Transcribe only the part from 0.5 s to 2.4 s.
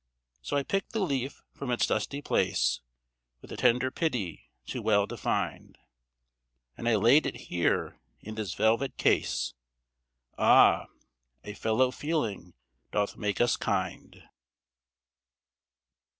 I picked the leaf from its dusty